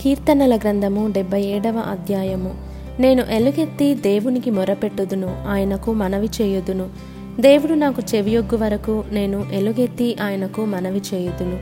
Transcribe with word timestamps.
కీర్తనల 0.00 0.56
గ్రంథము 0.56 1.08
డెబ్బై 1.08 1.42
ఏడవ 1.42 1.78
అధ్యాయము. 1.78 2.54
నేను 3.00 3.24
ఎలుగెత్తి 3.30 3.94
దేవునికి 3.94 4.50
మొరపెట్టుదును 4.50 5.44
ఆయనకు 5.48 5.92
మనవి 5.92 6.28
చేయుదును. 6.40 6.86
దేవుడు 7.40 7.72
నాకు 7.72 8.02
చెవియొగ్గు 8.14 8.56
వరకు 8.56 9.04
నేను 9.10 9.46
ఎలుగెత్తి 9.52 10.16
ఆయనకు 10.22 10.64
మనవి 10.64 11.02
చేయుదును. 11.14 11.58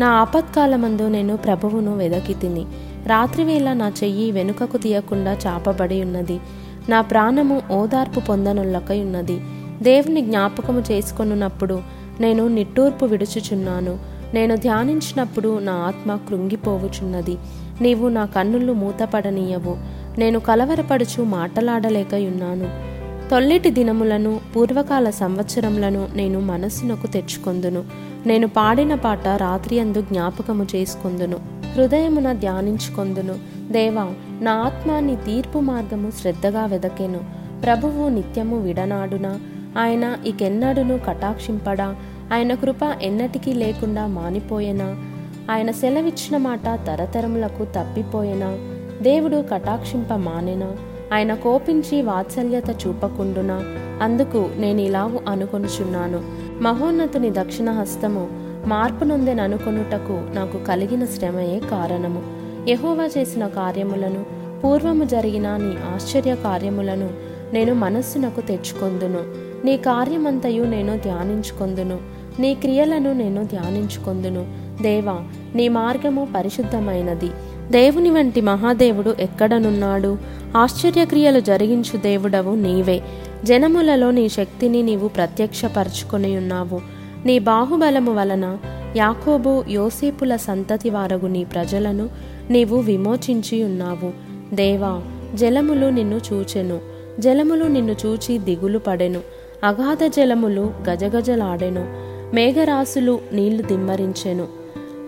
నా 0.00 0.08
ఆపత్కాలమందు 0.08 1.08
నేను 1.08 1.36
ప్రభువును 1.36 1.96
వెదకి 1.96 2.34
తిని 2.34 2.64
రాత్రివేళ 3.06 3.72
నా 3.72 3.88
చెయ్యి 3.88 4.30
వెనుకకు 4.30 4.76
తీయకుండా 4.76 5.36
చాపబడి 5.46 6.02
ఉన్నది. 6.02 6.40
నా 6.88 7.00
ప్రాణము 7.00 7.62
ఓదార్పు 7.72 8.20
పొందనొల్లకై 8.20 9.00
ఉన్నది. 9.00 9.40
దేవుని 9.82 10.20
జ్ఞాపకము 10.20 10.82
చేసుకొనున్నప్పుడు 10.90 11.82
నేను 12.20 12.48
నిట్టూర్పు 12.48 13.04
విడుచుచున్నాను. 13.06 14.13
నేను 14.34 14.56
ధ్యానించినప్పుడు 14.56 15.58
నా 15.58 15.72
ఆత్మ 15.72 16.16
కృంగిపోవుచున్నది. 16.28 17.36
నీవు 17.80 18.08
నా 18.08 18.24
కన్నులు 18.24 18.72
మూతపడనీయవు. 18.72 19.76
నేను 20.20 20.40
కలవరపడుచు 20.40 21.22
మాటలాడలేకయున్నాను. 21.22 22.94
తొల్లిటి 23.30 23.70
దినములను 23.70 24.40
పూర్వకాల 24.56 25.10
సంవత్సరములను 25.10 26.08
నేను 26.14 26.40
మనస్సునకు 26.40 27.06
తెచ్చుకొందును. 27.06 27.84
నేను 28.26 28.48
పాడిన 28.48 28.94
పాట 28.94 29.28
రాత్రి 29.28 29.80
అందు 29.80 30.00
జ్ఞాపకము 30.02 30.66
చేసుకొందును. 30.76 31.36
హృదయమున 31.74 32.32
ధ్యానించుకొందును. 32.32 33.34
దేవా 33.72 34.12
నా 34.40 34.52
ఆత్మ 34.52 34.98
నీ 34.98 35.16
తీర్పు 35.16 35.58
మార్గము 35.58 36.10
శ్రద్ధగా 36.10 36.64
వెదకెను. 36.64 37.20
ప్రభువు 37.64 38.08
నిత్యము 38.08 38.60
విడనాడునా? 38.60 39.40
ఆయన 39.78 40.16
ఇకెన్నడును 40.26 40.98
కటాక్షింపడా? 40.98 41.96
ఆయన 42.32 42.54
కృప 42.54 42.76
ఎన్నటికీ 43.02 43.52
లేకుండా 43.52 44.06
మానిపోయేనా? 44.06 44.96
ఆయన 45.50 45.70
సెలవిచ్చిన 45.70 46.36
మాట 46.36 46.86
తరతరములకు 46.86 47.64
తప్పిపోయేనా? 47.64 48.58
దేవుడు 49.02 49.44
కటాక్షింప 49.52 50.12
మానెనా? 50.12 50.72
ఆయన 51.12 51.34
కోపించి 51.34 52.02
వాత్సల్యత 52.02 52.70
చూపకుండునా? 52.70 53.62
అందుకు 54.02 54.50
నేను 54.56 54.80
ఇలా 54.80 55.12
అనుకొనుచున్నాను. 55.28 56.22
మహోన్నతుని 56.62 57.30
దక్షిణ 57.30 57.70
హస్తము 57.70 58.28
మార్పు 58.66 59.04
నొందెననుకొనుటకు 59.04 60.34
నాకు 60.34 60.64
కలిగిన 60.64 61.04
శ్రమయే 61.04 61.60
కారణము. 61.70 62.22
యహోవా 62.68 63.08
చేసిన 63.18 63.46
కార్యములను 63.46 64.24
పూర్వము 64.60 65.04
జరిగిన 65.04 65.56
నీ 65.56 65.94
ఆశ్చర్య 65.94 66.34
కార్యములను 66.34 67.10
నేను 67.52 67.74
మనస్సునకు 67.74 68.40
తెచ్చుకొందును. 68.40 69.18
నీ 69.66 69.76
కార్యమంతయు 69.76 70.64
నేను 70.64 70.98
ధ్యానించుకొందును. 70.98 71.98
నీ 72.40 72.54
క్రియలను 72.54 73.12
నేను 73.12 73.44
ధ్యానించుకొందును. 73.44 74.64
దేవా 74.82 75.22
నీ 75.54 75.68
మార్గము 75.68 76.28
పరిశుద్ధమైనది. 76.36 77.30
దేవుని 77.70 78.10
వంటి 78.10 78.40
మహాదేవుడు 78.40 79.14
ఎక్కడనున్నాడు? 79.20 80.18
ఆశ్చర్యక్రియలు 80.56 81.40
జరిగించు 81.40 81.96
దేవుడవు 81.96 82.54
నీవే. 82.54 83.02
జనములలో 83.44 84.10
నీ 84.10 84.28
శక్తిని 84.28 84.82
నీవు 84.82 85.08
ప్రత్యక్షపరచుకొని 85.08 86.36
ఉన్నావు. 86.36 86.80
నీ 87.26 87.38
బాహుబలము 87.38 88.12
వలన 88.12 88.58
యాకోబు 88.96 89.64
యోసేపుల 89.68 90.36
సంతతి 90.36 90.90
వారగు 90.90 91.26
నీ 91.26 91.44
ప్రజలను 91.44 92.08
నీవు 92.50 92.76
విమోచించి 92.76 93.64
ఉన్నావు. 93.64 94.12
దేవా 94.54 95.02
జలములు 95.34 95.86
నిన్ను 95.86 96.20
చూచెను. 96.32 96.80
జలములు 97.20 97.64
నిన్ను 97.64 97.96
చూచి 98.06 98.38
దిగులు 98.38 98.78
పడెను. 98.78 99.20
అగాధ 99.64 100.04
జలములు 100.06 100.72
గజగజలాడెను. 100.90 102.13
మేఘరాశులు 102.34 103.20
నీళ్ళు 103.32 103.62
దిమ్మరించెను. 103.62 104.46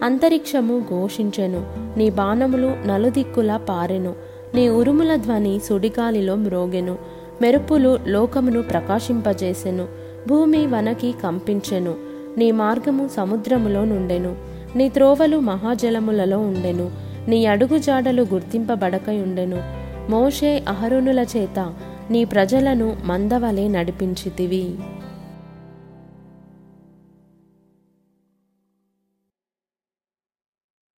అంతరిక్షము 0.02 0.78
ఘోషించెను. 0.78 1.66
నీ 1.96 2.10
బాణములు 2.10 2.76
నలుదిక్కులా 2.86 3.56
పారెను. 3.56 4.14
నీ 4.54 4.68
ఉరుముల 4.68 5.16
ధ్వని 5.16 5.58
సుడిగాలిలో 5.58 6.34
మ్రోగెను. 6.34 6.98
మెరుపులు 7.42 7.98
లోకమును 8.06 8.62
ప్రకాశింపజేసెను. 8.62 9.88
భూమి 10.28 10.66
వనకి 10.66 11.14
కంపించెను. 11.22 11.94
నీ 12.38 12.50
మార్గము 12.50 13.08
సముద్రములో 13.16 13.84
నుండెను. 13.84 14.36
నీ 14.76 14.88
త్రోవలు 14.88 15.36
మహాజలములలో 15.36 16.38
ఉండెను. 16.38 16.90
నీ 17.28 17.46
అడుగుజాడలు 17.46 18.22
గుర్తింపబడకయుండెను 18.22 19.62
మోషే 20.10 20.64
అహరునుల 20.68 21.26
చేత 21.36 21.74
నీ 22.10 22.24
ప్రజలను 22.24 22.96
మందవలే 23.04 23.68
నడిపించితివి. 23.68 24.74